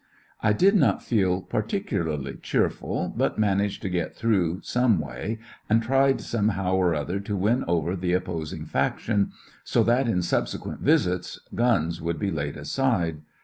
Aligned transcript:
I 0.41 0.51
did 0.51 0.73
not 0.75 1.03
feel 1.03 1.41
particularly 1.43 2.37
cheerful, 2.41 3.13
but 3.15 3.33
113 3.33 3.35
^coUections 3.35 3.35
of 3.35 3.37
a 3.37 3.39
managed 3.39 3.81
to 3.83 3.89
get 3.89 4.15
through 4.15 4.61
some 4.63 4.97
way^ 4.99 5.37
and 5.69 5.83
tried; 5.83 6.19
somehow 6.21 6.73
or 6.73 6.95
other, 6.95 7.19
to 7.19 7.35
win 7.37 7.63
over 7.67 7.95
the 7.95 8.13
opposing 8.13 8.65
faction, 8.65 9.31
so 9.63 9.83
that 9.83 10.07
in 10.07 10.23
subsequent 10.23 10.79
visits 10.81 11.39
"guns" 11.53 12.01
would 12.01 12.17
be 12.17 12.31
laid 12.31 12.57
aside. 12.57 13.17